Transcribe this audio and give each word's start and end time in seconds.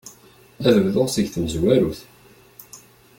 Ad 0.67 0.75
bduɣ 0.83 1.07
seg 1.11 1.27
tmezwarut. 1.33 1.99